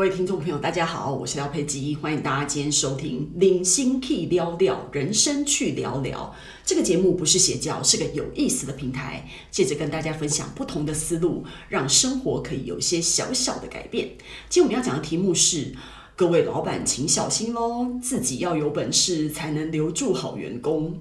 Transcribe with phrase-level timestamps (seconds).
[0.00, 6.34] 各位听众朋友，大家好，我是廖佩基，欢迎大家今天收听《零星 K 聊聊人生去聊聊》
[6.64, 14.12] 这个节目，不是邪教，是个有意思的平台，借着跟大家分享不同的思路，让生活可以有一些小小的改变。
[14.48, 15.74] 今天我们要讲的题目是：
[16.16, 20.98] 各位老板请小心喽，自己要有本事才能留住好员工。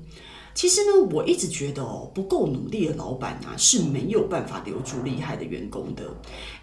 [0.60, 6.04] 其实呢，我一直觉得哦，不够努力的老板啊是没有办法留住厉害的员工的，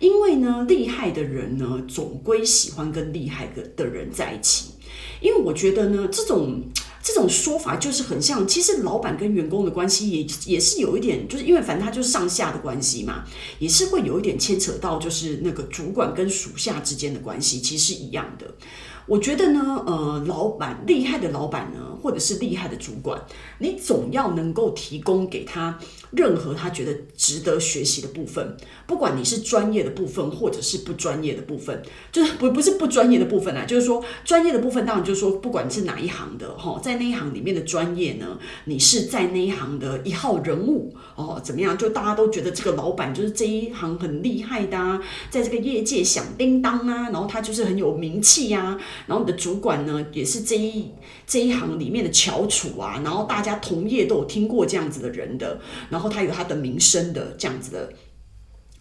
[0.00, 4.72] 因为呢，厉害的人呢，总归喜欢跟厉害的的人在一起。
[5.22, 6.60] 因为我觉得呢，这种
[7.02, 13.24] 这种说法就是很像，其实老板跟员工的关系也也是有一点，就是因为反正他就是上下的关系嘛，
[13.58, 18.46] 也是会有一点牵扯到就是那个主管跟属下之间的关系，其实是一样的。
[19.06, 23.20] 我觉得呢，呃，老板厉害的老板呢，或者是厉害的主管，
[23.58, 25.76] 你总要能够提供给他
[26.12, 31.82] 任何他觉得值得学习的部分，不管你是专业的部分，或者是不专业的部分，
[32.12, 41.76] 就是不不是不专业的部分啊，就是说专业的部分，当然就是说，不管是哪一行的哈，在那一行里面的专业呢，你是在那一行的一号人物哦，怎么样？
[41.76, 48.78] 就大家都觉得这个老板就是这一行很厉害的啊，在这个业界响叮当啊，然后他就是很有名气呀。
[49.08, 50.90] 然后你的主管呢，也是这一
[51.26, 55.58] 这一行里面面的翘楚啊，然后大家同业都有听过这样子的人的，
[55.88, 57.90] 然后他有他的名声的这样子的。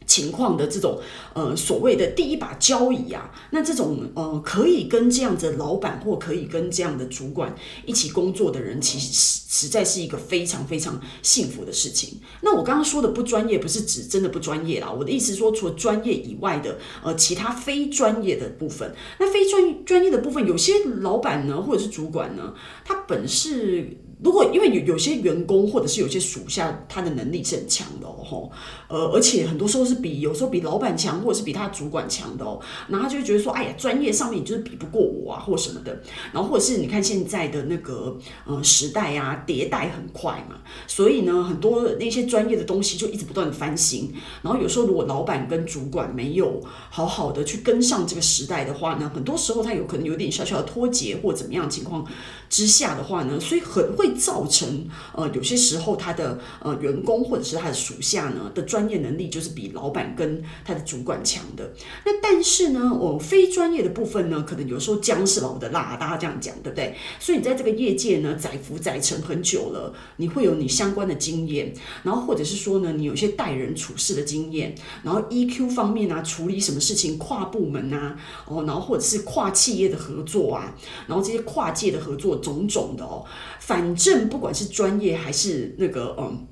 [0.06, 1.00] 情况的这种
[1.34, 12.20] 呃所谓的第一把交椅啊，那这种呃可以跟这样子的老板或可以跟这样的主管一起工作的人，其实实在是一个非常非常幸福的事情。
[12.42, 23.98] 那我刚刚说的不专业，不是指真的不专业啦，我的意思说，除了专业以外的呃其他非专业的部分，那非专专业的部分，有些老板呢或者是主管呢，他本是。
[24.26, 28.50] 如果因为有有些员工或者是有些属下，他的能力是很强的哦，
[28.88, 36.02] 呃，而且很多时候是比有时候比老板强，或者是比他主管强的哦，然后他就会觉得说，哎呀，专业上面你就是比不过我啊，或什么的，
[36.32, 38.18] 然后或者是你看现在的那个
[38.48, 40.56] 呃时代啊，迭代很快嘛，
[40.88, 44.12] 所以呢，很多那些专业的东西就一直不断的翻新，
[44.42, 52.04] 然后有时候如果老板跟主管没有好好的去跟上这个时代的话呢，很多时候他有可能有点小小的脱节或怎么样情况
[52.50, 54.15] 之下的话呢，所以很会。
[54.16, 61.74] 造成呃，有些时候他的呃员工或者是他的属下呢的专业能力就是比老板跟他的主管强的。
[62.06, 66.96] 那但是呢，我非专业的部分呢，可能有时候姜是老的辣，大家这样讲，对不对？
[67.20, 80.76] 所以你在这个业界呢，载浮载沉很久了，你会有你相关的经验，然后或者是说呢，你有些待人处事的经验，然后 EQ 方面啊，处理什么事情跨部门啊，哦，然后或者是跨企业的合作啊，
[81.08, 83.24] 然后这些跨界的合作种种的哦，
[83.60, 83.95] 反。
[83.96, 86.48] 正不管是专业还是那个嗯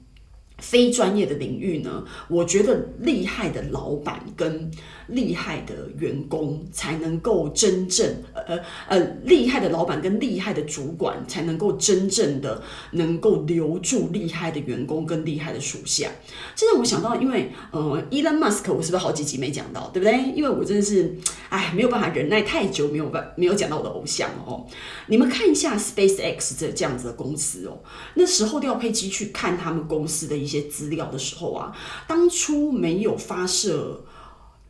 [0.59, 4.72] 非专业的领域呢，我觉得厉害的老板跟
[5.13, 16.09] 厉害的员工才能够真正呃呃厉害的老板跟厉害的主管才能够真正的能够留住厉害的员工跟厉害的属下。
[16.56, 20.34] 这让我想到，因为呃，Elon Musk 我是不是好几集没讲到，对不对？
[20.35, 21.16] 因为我真的是
[21.50, 24.66] 哎没有办法忍耐太久没有办没有讲到我的偶像哦。
[25.07, 27.80] 你们看一下 SpaceX 这这样子的公司哦，
[28.16, 31.75] 那时候廖佩基去看他们公司的一些资料的时候啊，
[32.07, 34.03] 当初没有发射。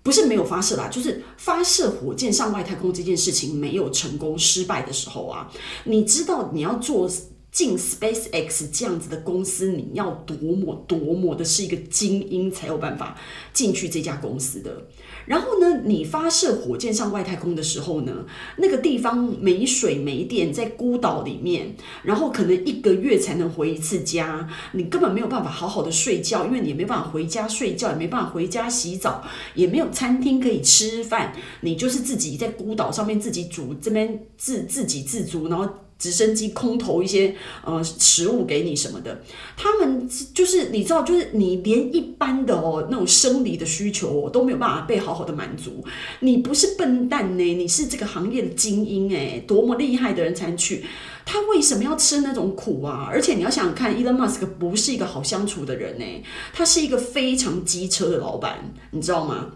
[0.03, 5.49] 不是没有发射啦，就是发射火箭上外太空这件事情没有成功失败的时候啊，
[5.85, 7.09] 你知道你要做
[7.53, 13.15] 进 SpaceX 这样子的公司，你要多么多么的是一个精英才有办法
[13.53, 14.87] 进去这家公司的。
[15.27, 18.25] 然后呢，你发射火箭上外太空的时候呢，
[18.57, 35.69] 那个地方没水没电，在孤岛里面，然后可能一个月才能回一次家，你根本没有办法好好的睡觉，因为你也没办法回家睡觉，也没办法回家洗澡，也没有餐厅可以吃饭，你就是自己在孤岛上面自己煮，这边自自给自足，然后。
[35.97, 39.21] 直升机空投一些呃食物给你什么的，
[39.55, 45.83] 他们就是你知道，就是你连一般的哦那种生理的需求哦都没有办法被好好的满足。
[46.19, 50.83] 你不是笨蛋呢，你是这个行业的精英哎，多么厉害的人才能去？
[51.25, 53.07] 他为什么要吃那种苦啊？
[53.09, 56.05] 而且你要想想看，Elon Musk 不是一个好相处的人呢，
[56.51, 59.51] 他是一个非常机车的老板，你知道吗？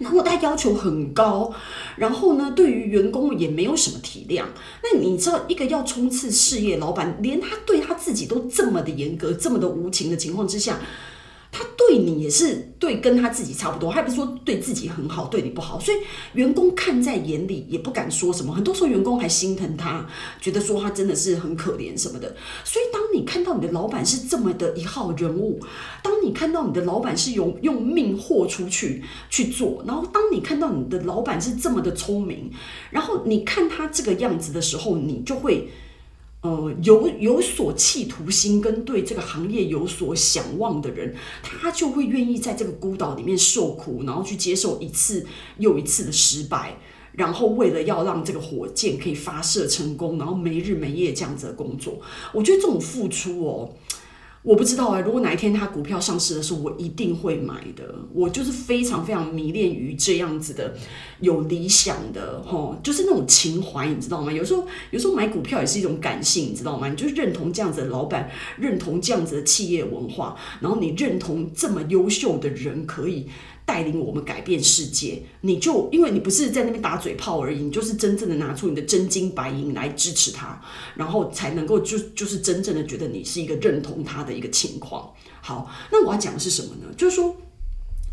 [0.00, 1.52] 然后他要求很高，
[1.96, 4.44] 然后呢，对于员工也没有什么体谅。
[4.82, 10.80] 那你知道，一个要冲刺事业老板，连他对他自己都这么的严格、这么的无情的情况之下，
[11.90, 15.96] 对你也是对跟他自己差不多，还不是说对自己很好，对你不好，所以
[16.34, 18.54] 员工看在眼里也不敢说什么。
[18.54, 20.06] 很多时候员工还心疼他，
[20.40, 22.36] 觉得说他真的是很可怜什么的。
[22.64, 25.58] 所以当你看到你的老板是这么的一号人物，
[26.00, 32.52] 当你看到你的老板是用用命豁出去去做，然后当你看到你的老板是这么的聪明，
[32.90, 35.68] 然后你看他这个样子的时候，你就会。
[36.42, 45.26] 呃，有有所企图心跟对这个行业有所想望的人，他就会愿意在这个孤岛里面受苦，然后去接受一次
[45.58, 46.78] 又一次的失败，
[47.12, 52.00] 然后为了要让这个火箭可以发射成功，然后没日没夜这样子的工作。
[52.32, 53.70] 我觉得这种付出哦。
[54.42, 57.94] 我不知道哎，如果哪一天他股票上市的时候，我一定会买的。
[58.14, 60.74] 我就是非常非常迷恋于这样子的
[61.20, 64.32] 有理想的哈，就是那种情怀，你知道吗？
[64.32, 66.88] 有时候有时候买股票也是一种感性，你知道吗？
[66.88, 73.26] 你就是认同这样子的老板，认同这样子的企业文化，然后你认同这么优秀的人可以。
[73.70, 80.60] 带领我们改变世界，你就因为你不是在那边打嘴炮而已，你就是真正的拿出你的真金白银来支持他，
[80.96, 85.12] 然后才能够就就是真正的觉得你是一个认同他的一个情况。
[85.40, 86.92] 好，那我要讲的是什么呢？
[86.96, 87.36] 就是说，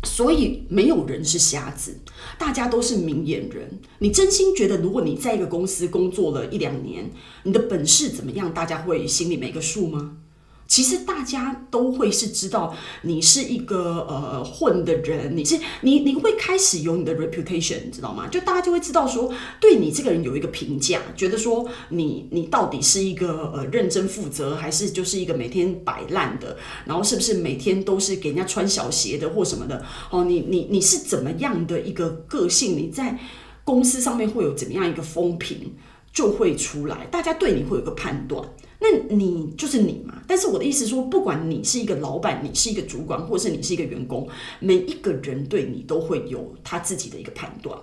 [0.04, 1.98] 所以没有人是瞎子，
[2.38, 3.80] 大家都是明眼人。
[3.98, 7.10] 你真心觉得，如果你在一个公司工作了一两年，
[7.42, 10.18] 你的本事怎么样，大家会心里没个数吗？
[10.68, 18.28] 其实大家都会是知道你是一个呃混的人，你是你你会开始有你的 reputation，你知道吗？
[18.28, 29.82] 就大家就会知道说，对你这个人有一个评价，觉得说你你到底是一个呃认真负责，还是就是一个每天摆烂的，然后是不是每天都是给人家穿小鞋的或什么的？
[30.10, 32.76] 哦，你你你是怎么样的一个个性？
[32.76, 33.18] 你在
[33.64, 35.74] 公司上面会有怎么样一个风评
[36.12, 38.46] 就会出来，大家对你会有个判断。
[38.80, 44.28] 那你就是你嘛，但是我的意思说，不管你是一个老板，你是一个主管，或是你是一个员工，
[44.60, 47.76] 每一个人对你都会有他自己的一个判断。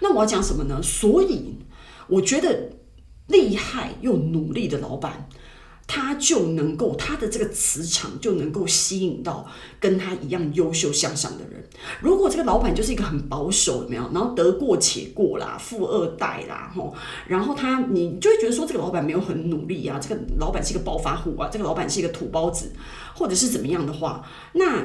[0.00, 0.80] 那我要讲什么呢？
[0.82, 1.56] 所以
[2.08, 2.70] 我觉得
[3.26, 5.28] 厉害又努力的老板。
[5.86, 9.46] 他就能够，他的这个磁场就能够吸引到
[9.78, 11.64] 跟他一样优秀向上的人。
[12.00, 14.02] 如果这个老板就是一个很保守，有没有？
[14.12, 16.94] 然后得过且过啦，富二代啦，吼，
[17.26, 22.72] 然后他你就会觉得说这个老板没有很努力啊，这个老板是一个暴发户啊，这个老板是一个土包子，
[23.14, 24.84] 或者是怎么样的话，那。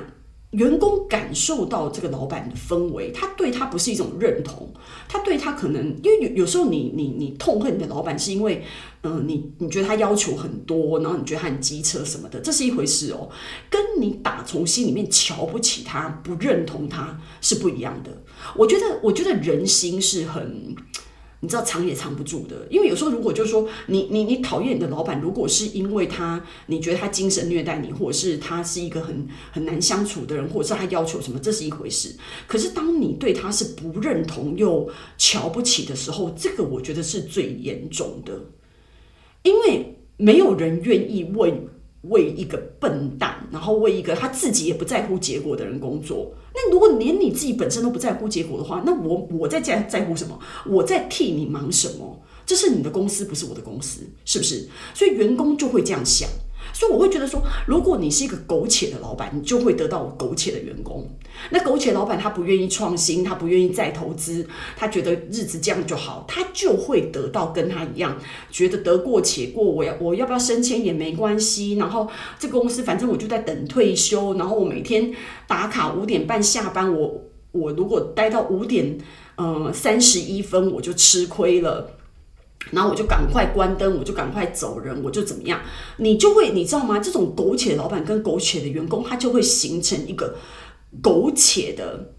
[0.51, 4.69] 员工感受到这个老板的氛围，他对他不是一种认同，
[5.07, 8.63] 他对他可能因为有有时候你你你痛恨你的老板，是因为
[9.03, 13.29] 嗯、你你觉得他要求很多，然后你觉得他很机车什么的，这是一回事哦，
[13.69, 18.21] 跟你打从心里面瞧不起他、不认同他是不一样的。
[18.55, 20.75] 我觉得我觉得人心是很。
[21.41, 32.15] 你知道藏也藏不住的，因为有时候如果就是说你你你讨厌你的老板，如果是因为他你觉得他精神虐待你，或者是他是一个很很难相处的人，或者是他要求什么，这是一回事。
[32.47, 38.33] 可是当你对他是不认同又瞧不起的时候，这个我觉得是最严重的，
[39.43, 41.67] 因为没有人愿意为。
[42.09, 46.33] 为一个笨蛋，然后为一个他自己也不在乎结果的人工作。
[46.53, 50.39] 那如果连你自己本身都不在乎结果的话，那我我在在在乎什么？
[50.67, 52.21] 我在替你忙什么？
[52.45, 54.67] 这是你的公司，不是我的公司，是不是？
[54.93, 56.27] 所以员工就会这样想。
[56.73, 61.07] 所以我会觉得说，如果你是一个苟且的老板，你就会得到苟且的员工。
[61.49, 68.17] 那苟且老板他不愿意创新，他不愿意再投资，他觉得日子这样就好，他就会得到跟他一样，
[68.51, 69.63] 觉得得过且过。
[69.63, 71.75] 我要我要不要升迁也没关系。
[71.75, 74.35] 然后这个公司反正我就在等退休。
[74.35, 75.13] 然后我每天
[75.47, 78.97] 打卡五点半下班，我我如果待到五点
[79.35, 81.91] 呃三十一分，我就吃亏了。
[82.69, 85.59] 然后我就赶快关灯，我就赶快走人，我就怎么样？
[85.97, 86.99] 你就会，你知道吗？
[86.99, 90.35] 这种苟且的老板跟苟且的员工，他就会形成一个
[91.01, 92.13] 苟且的，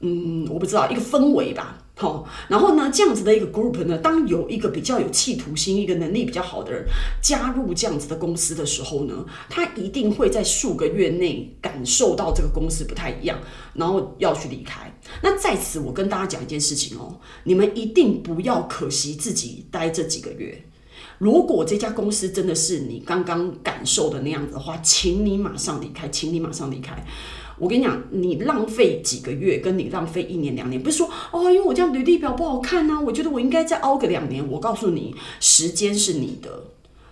[0.00, 1.78] 嗯，我不知道一个氛围吧。
[2.00, 6.82] 好，然后呢，这样子的一个 group 呢，当有一个比较有企图心、一个能力比较好的人
[7.20, 13.38] 加入这样子的公司的时候呢，他一定会在数个月内感受到这个公司不太一样，
[13.74, 14.90] 然后要去离开。
[15.22, 20.64] 那在此，我跟大家讲一件事情哦，你们一定不要可惜自己待这几个月。
[21.18, 27.04] 如果这家公司真的是你刚刚感受的那样子的话，请你马上离开，请你马上离开。
[27.60, 34.44] 我跟你讲，你浪费几个月，跟你浪费一年两年，不是说哦，因为我这样履历表不好看呐，我觉得我应该再熬个两年。
[34.50, 36.64] 我告诉你，时间是你的，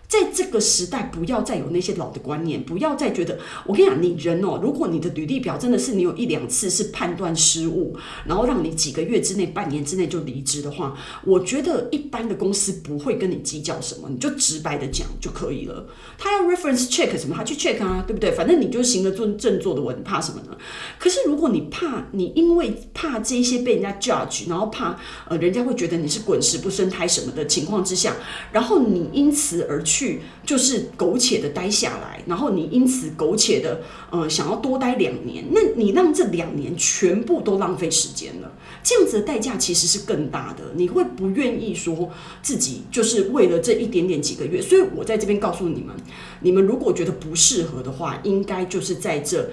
[0.08, 3.38] 在这个时代，不要再有那些老的观念，不要再觉得。
[3.66, 10.96] 我跟你讲，你人哦，如果你的履历表真的是你有一两次是判断失误，然后让你几个月之内、半年之内就离职的话，
[11.26, 15.86] 我觉得一般的公司不会跟你计较什么，你就直白的讲就可以了。
[16.16, 18.32] 他要 reference check 什么，他去 check 啊，对不对？
[18.32, 20.56] 反正你就行得正正坐的稳，怕什么呢？
[20.98, 24.98] 可是如果你怕，你因为怕这些被人家 judge，然后怕
[25.28, 28.16] 呃人家会觉得你是滚石不生苔什么的情况之下，
[28.52, 29.97] 然后你因此而去。
[29.98, 38.52] 去就是苟且的待下来，然后你因此苟且的呃想要多待两年，那你让这两年全部都浪费时间了，
[38.84, 40.62] 这样子的代价其实是更大的。
[40.76, 44.62] 你会不愿意说自己就是为了这一点点几个月？
[44.62, 45.96] 所以我在这边告诉你们，
[46.42, 49.50] 你们如果觉得不适合的话，应该就是在这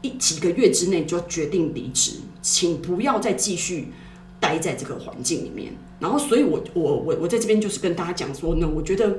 [0.00, 3.88] 一几个月之内就决定离职，请不要再继续
[4.40, 5.76] 待在这个环境里面。
[6.00, 9.18] 然后，所以我我我我在这边就是跟大家讲说呢，我觉得。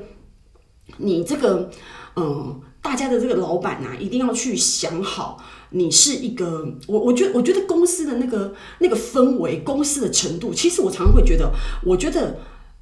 [0.97, 1.69] 你这个，
[2.15, 11.51] 嗯，大家的这个老板呐、啊，一定要去想好，你是一个，我我觉得，我觉得公司的那个那个氛围，公司的程度，其实我常常会觉得，
[11.83, 12.37] 我觉得，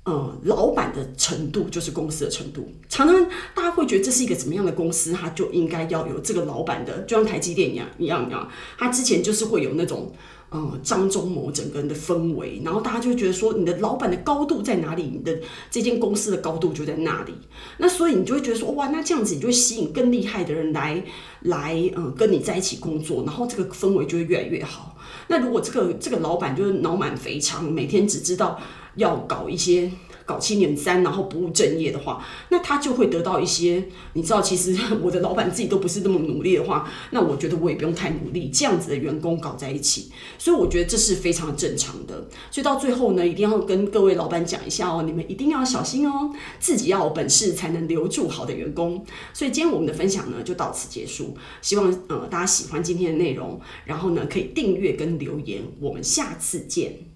[0.05, 2.67] 嗯，老板的程度就是公司的程度。
[2.89, 10.11] 常常大家会觉得这是一个怎么样的公司，他就应该要有这个老板的，就像台积电一样一样一样，他之前就是会有那种。
[10.53, 15.03] 嗯，张忠谋整个人的氛围，然后大家就觉得说，你的老板的高度在哪里？
[15.03, 15.39] 你的
[15.69, 17.33] 这间公司的高度就在那里。
[17.77, 21.01] 那所以你就会觉得说，哇，那这样子你就会吸引更厉害的人来
[21.43, 24.97] 来，嗯，跟你在一起工作，然后这个氛围就会越来越好。
[25.27, 28.59] 那如果这个这个老板就是脑满肥肠，每天只知道
[28.95, 29.91] 要搞一些。
[30.23, 33.83] 搞七年三，然后不务正业的话，那他就会得到一些。
[34.13, 38.49] 你知道，其实我的老板自己都不是那么努力的话，那我觉得我也不用太努力。
[38.53, 42.29] 这样子的员工搞在一起，所以我觉得这是非常正常的。
[42.49, 49.03] 所以到最后呢，一定要跟各位老板讲一下哦，你们一定要小心哦，自己要有本事才能留住好的员工。
[49.33, 57.10] 所以今天我们的分享呢就到此结束，希望呃大家喜欢今天的内容，然后呢可以订阅跟留言，我们下次见。